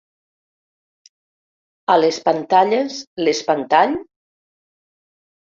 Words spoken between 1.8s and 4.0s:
A les pantalles, l'espantall?